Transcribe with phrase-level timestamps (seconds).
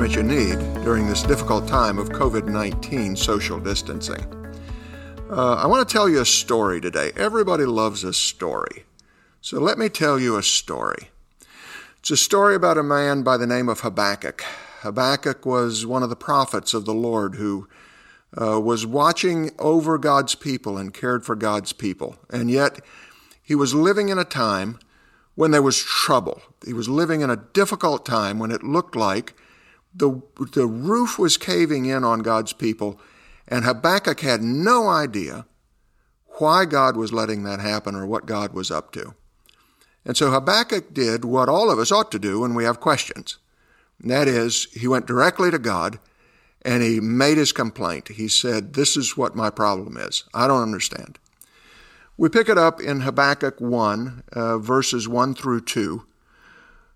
[0.00, 4.24] encouragement you need during this difficult time of COVID 19 social distancing.
[5.30, 7.12] Uh, I want to tell you a story today.
[7.16, 8.84] Everybody loves a story.
[9.42, 11.10] So let me tell you a story.
[11.98, 14.42] It's a story about a man by the name of Habakkuk.
[14.80, 17.68] Habakkuk was one of the prophets of the Lord who
[18.40, 22.16] uh, was watching over God's people and cared for God's people.
[22.30, 22.80] And yet,
[23.42, 24.78] he was living in a time
[25.34, 26.40] when there was trouble.
[26.64, 29.34] He was living in a difficult time when it looked like
[29.94, 30.22] the,
[30.52, 33.00] the roof was caving in on God's people,
[33.48, 35.46] and Habakkuk had no idea
[36.38, 39.14] why God was letting that happen or what God was up to.
[40.04, 43.38] And so Habakkuk did what all of us ought to do when we have questions.
[44.00, 45.98] And that is, he went directly to God
[46.62, 48.08] and he made his complaint.
[48.08, 50.24] He said, This is what my problem is.
[50.32, 51.18] I don't understand.
[52.16, 56.04] We pick it up in Habakkuk 1, uh, verses 1 through 2,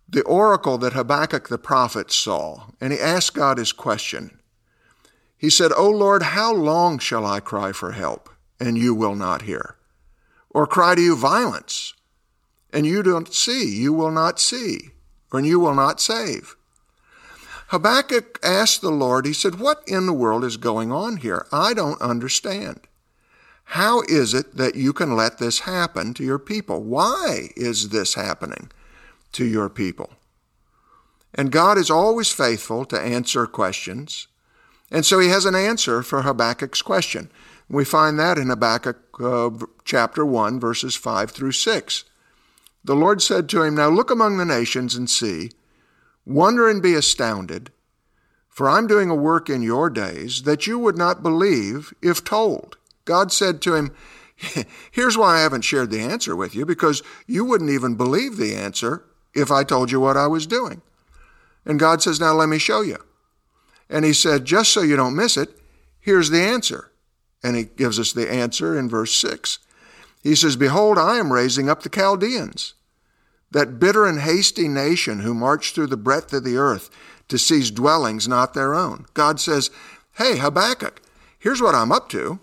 [0.08, 4.38] the oracle that Habakkuk the prophet saw, and he asked God his question.
[5.36, 9.42] He said, O Lord, how long shall I cry for help, and you will not
[9.42, 9.77] hear?
[10.50, 11.94] Or cry to you violence,
[12.72, 14.91] and you don't see, you will not see,
[15.32, 16.56] and you will not save?
[17.69, 21.47] Habakkuk asked the Lord, he said, What in the world is going on here?
[21.50, 22.80] I don't understand.
[23.69, 26.82] How is it that you can let this happen to your people?
[26.82, 28.70] Why is this happening
[29.34, 30.10] to your people?
[31.34, 34.28] And God is always faithful to answer questions.
[34.91, 37.30] And so he has an answer for Habakkuk's question.
[37.68, 39.50] We find that in Habakkuk uh,
[39.84, 42.04] chapter 1, verses 5 through 6.
[42.84, 45.50] The Lord said to him, Now look among the nations and see,
[46.26, 47.72] wonder and be astounded,
[48.48, 52.76] for I'm doing a work in your days that you would not believe if told.
[53.04, 53.94] God said to him,
[54.91, 58.54] Here's why I haven't shared the answer with you, because you wouldn't even believe the
[58.54, 59.04] answer
[59.34, 60.83] if I told you what I was doing.
[61.65, 62.99] And God says, Now let me show you.
[63.89, 65.50] And he said, Just so you don't miss it,
[66.00, 66.91] here's the answer.
[67.43, 69.59] And he gives us the answer in verse 6.
[70.22, 72.75] He says, Behold, I am raising up the Chaldeans,
[73.50, 76.91] that bitter and hasty nation who march through the breadth of the earth
[77.28, 79.06] to seize dwellings not their own.
[79.15, 79.71] God says,
[80.16, 81.03] Hey, Habakkuk,
[81.39, 82.41] here's what I'm up to.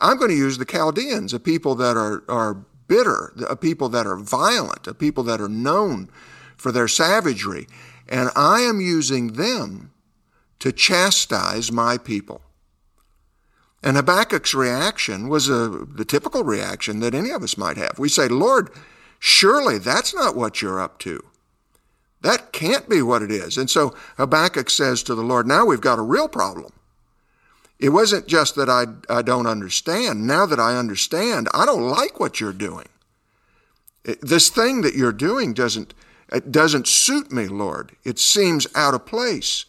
[0.00, 4.06] I'm going to use the Chaldeans, a people that are, are bitter, a people that
[4.06, 6.10] are violent, a people that are known
[6.58, 7.66] for their savagery.
[8.06, 9.92] And I am using them
[10.58, 12.42] to chastise my people.
[13.82, 17.98] And Habakkuk's reaction was a, the typical reaction that any of us might have.
[17.98, 18.68] We say, Lord,
[19.18, 21.24] surely that's not what you're up to.
[22.20, 23.56] That can't be what it is.
[23.56, 26.74] And so Habakkuk says to the Lord, now we've got a real problem.
[27.82, 30.24] It wasn't just that I, I don't understand.
[30.24, 32.86] Now that I understand, I don't like what you're doing.
[34.20, 35.92] This thing that you're doing doesn't,
[36.32, 37.96] it doesn't suit me, Lord.
[38.04, 39.64] It seems out of place.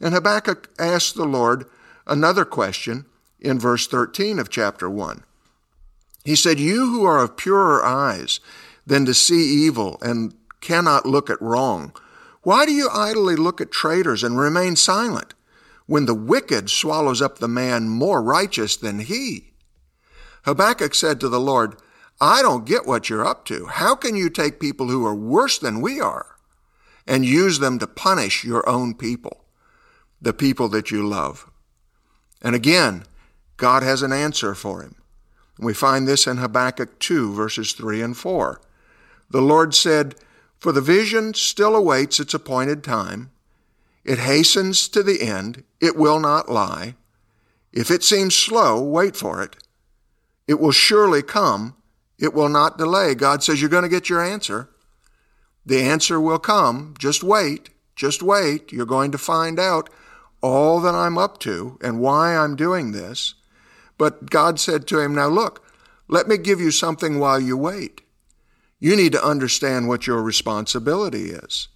[0.00, 1.66] And Habakkuk asked the Lord
[2.06, 3.04] another question
[3.40, 5.24] in verse 13 of chapter 1.
[6.24, 8.38] He said, You who are of purer eyes
[8.86, 11.92] than to see evil and cannot look at wrong,
[12.42, 15.34] why do you idly look at traitors and remain silent?
[15.86, 19.52] When the wicked swallows up the man more righteous than he.
[20.44, 21.76] Habakkuk said to the Lord,
[22.20, 23.66] I don't get what you're up to.
[23.66, 26.36] How can you take people who are worse than we are
[27.06, 29.44] and use them to punish your own people,
[30.20, 31.50] the people that you love?
[32.42, 33.04] And again,
[33.56, 34.96] God has an answer for him.
[35.58, 38.60] We find this in Habakkuk 2, verses 3 and 4.
[39.30, 40.14] The Lord said,
[40.58, 43.30] For the vision still awaits its appointed time
[44.06, 45.64] it hastens to the end.
[45.80, 46.94] It will not lie.
[47.72, 49.56] If it seems slow, wait for it.
[50.46, 51.74] It will surely come.
[52.16, 53.16] It will not delay.
[53.16, 54.70] God says you're going to get your answer.
[55.66, 56.94] The answer will come.
[57.00, 57.70] Just wait.
[57.96, 58.70] Just wait.
[58.70, 59.90] You're going to find out
[60.40, 63.34] all that I'm up to and why I'm doing this.
[63.98, 65.66] But God said to him, Now look,
[66.06, 68.02] let me give you something while you wait.
[68.78, 71.66] You need to understand what your responsibility is.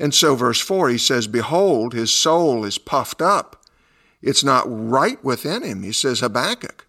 [0.00, 3.62] And so, verse 4, he says, Behold, his soul is puffed up.
[4.22, 5.82] It's not right within him.
[5.82, 6.86] He says, Habakkuk,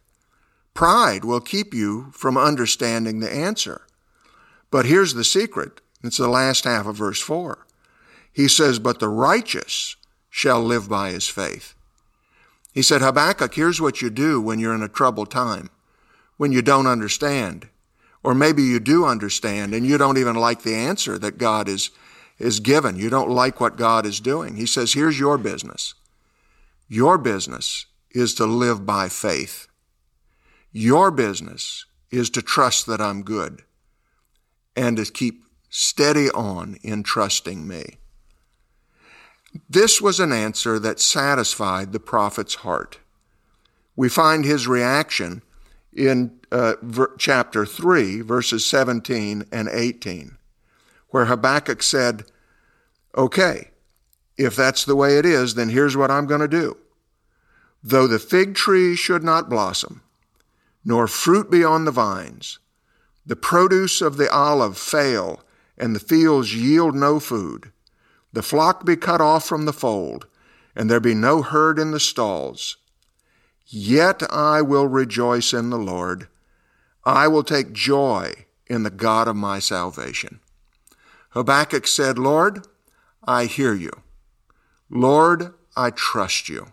[0.74, 3.82] pride will keep you from understanding the answer.
[4.72, 7.68] But here's the secret it's the last half of verse 4.
[8.32, 9.98] He says, But the righteous
[10.30, 11.76] shall live by his faith.
[12.74, 15.70] He said, Habakkuk, here's what you do when you're in a troubled time,
[16.38, 17.68] when you don't understand.
[18.24, 21.90] Or maybe you do understand and you don't even like the answer that God is
[22.42, 22.98] is given.
[22.98, 24.56] You don't like what God is doing.
[24.56, 25.94] He says, here's your business.
[26.88, 29.68] Your business is to live by faith.
[30.72, 33.64] Your business is to trust that I'm good
[34.76, 37.98] and to keep steady on in trusting me.
[39.70, 43.00] This was an answer that satisfied the prophet's heart.
[43.96, 45.42] We find his reaction
[45.94, 50.38] in uh, ver- chapter 3, verses 17 and 18,
[51.10, 52.24] where Habakkuk said,
[53.16, 53.72] Okay,
[54.38, 56.78] if that's the way it is, then here's what I'm going to do.
[57.84, 60.02] Though the fig tree should not blossom,
[60.86, 62.60] nor fruit be on the vines,
[63.26, 65.42] the produce of the olive fail,
[65.78, 67.72] and the fields yield no food,
[68.34, 70.28] the flock be cut off from the fold,
[70.76, 72.78] and there be no herd in the stalls,
[73.68, 76.28] yet I will rejoice in the Lord.
[77.04, 80.40] I will take joy in the God of my salvation.
[81.32, 82.68] Habakkuk said, Lord,
[83.24, 83.92] I hear you.
[84.90, 86.68] Lord, I trust you.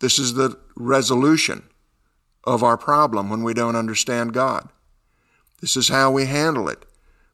[0.00, 1.64] This is the resolution
[2.44, 4.68] of our problem when we don't understand God.
[5.60, 6.84] This is how we handle it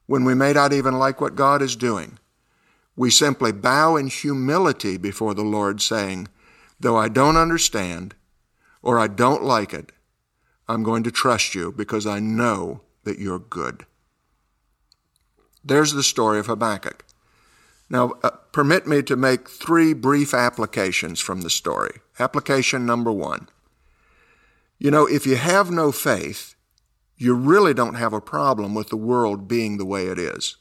[0.07, 2.17] when we may not even like what God is doing.
[2.95, 6.27] We simply bow in humility before the Lord, saying,
[6.79, 8.15] Though I don't understand
[8.81, 9.91] or I don't like it,
[10.67, 13.85] I'm going to trust you because I know that you're good.
[15.63, 17.05] There's the story of Habakkuk.
[17.89, 21.99] Now, uh, permit me to make three brief applications from the story.
[22.19, 23.49] Application number one
[24.79, 26.55] You know, if you have no faith,
[27.17, 30.57] you really don't have a problem with the world being the way it is.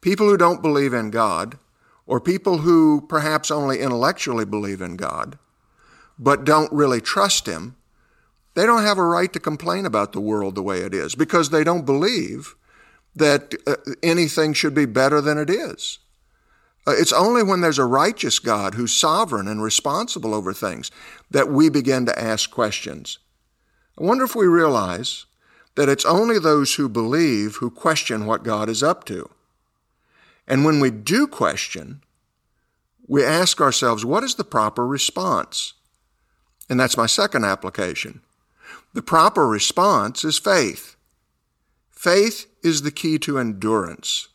[0.00, 1.58] People who don't believe in God,
[2.06, 5.38] or people who perhaps only intellectually believe in God,
[6.18, 7.76] but don't really trust Him,
[8.54, 11.50] they don't have a right to complain about the world the way it is because
[11.50, 12.54] they don't believe
[13.14, 15.98] that uh, anything should be better than it is.
[16.86, 20.90] Uh, it's only when there's a righteous God who's sovereign and responsible over things
[21.30, 23.18] that we begin to ask questions.
[23.98, 25.26] I wonder if we realize
[25.74, 29.30] that it's only those who believe who question what God is up to.
[30.46, 32.02] And when we do question,
[33.06, 35.74] we ask ourselves, what is the proper response?
[36.68, 38.22] And that's my second application.
[38.94, 40.96] The proper response is faith.
[42.02, 44.26] Faith is the key to endurance.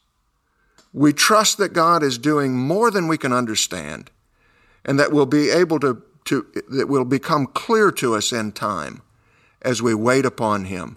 [0.93, 4.09] We trust that God is doing more than we can understand
[4.85, 9.01] and that we'll be able to, to that will become clear to us in time
[9.61, 10.95] as we wait upon Him.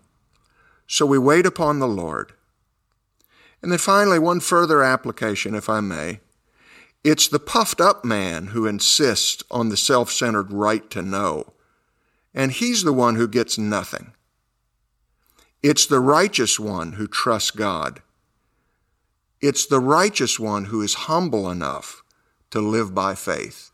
[0.87, 2.35] So we wait upon the Lord.
[3.63, 6.21] And then finally, one further application, if I may.
[7.03, 11.53] It's the puffed up man who insists on the self centered right to know,
[12.33, 14.13] and he's the one who gets nothing.
[15.63, 18.01] It's the righteous one who trusts God.
[19.41, 22.03] It's the righteous one who is humble enough
[22.51, 23.71] to live by faith.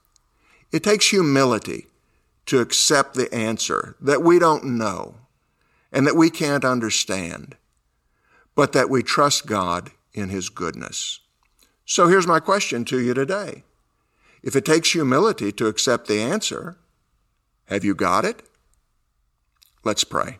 [0.72, 1.86] It takes humility
[2.46, 5.16] to accept the answer that we don't know
[5.92, 7.56] and that we can't understand,
[8.54, 11.20] but that we trust God in His goodness.
[11.84, 13.62] So here's my question to you today.
[14.42, 16.78] If it takes humility to accept the answer,
[17.66, 18.42] have you got it?
[19.84, 20.38] Let's pray.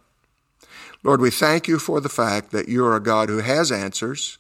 [1.03, 4.39] Lord, we thank you for the fact that you are a God who has answers.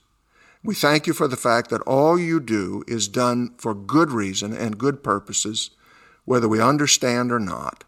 [0.64, 4.52] We thank you for the fact that all you do is done for good reason
[4.52, 5.70] and good purposes,
[6.24, 7.84] whether we understand or not.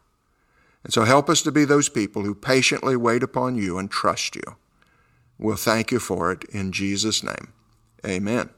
[0.85, 4.37] And so help us to be those people who patiently wait upon you and trust
[4.37, 4.57] you.
[5.39, 7.53] We'll thank you for it in Jesus' name.
[8.07, 8.51] Amen.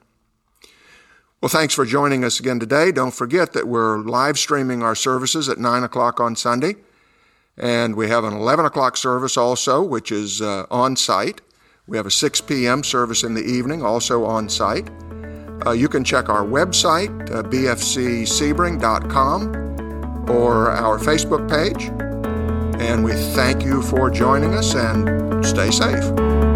[1.40, 2.92] Well, thanks for joining us again today.
[2.92, 6.76] Don't forget that we're live streaming our services at 9 o'clock on Sunday.
[7.60, 11.42] And we have an 11 o'clock service also, which is uh, on site.
[11.86, 12.82] We have a 6 p.m.
[12.82, 14.88] service in the evening, also on site.
[15.66, 21.90] Uh, you can check our website, uh, bfcsebring.com, or our Facebook page.
[22.80, 26.49] And we thank you for joining us and stay safe.